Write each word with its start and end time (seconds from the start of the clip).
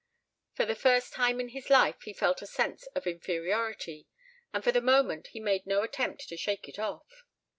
For 0.53 0.65
the 0.65 0.73
first 0.73 1.13
time 1.13 1.39
in 1.39 1.49
his 1.49 1.69
life 1.69 2.01
he 2.01 2.11
felt 2.13 2.41
a 2.41 2.47
sense 2.47 2.87
of 2.95 3.05
inferiority, 3.05 4.07
and 4.51 4.63
for 4.63 4.71
the 4.71 4.81
moment 4.81 5.27
he 5.27 5.39
made 5.39 5.67
no 5.67 5.83
attempt 5.83 6.27
to 6.29 6.37
shake 6.37 6.67
it 6.67 6.79
off. 6.79 7.23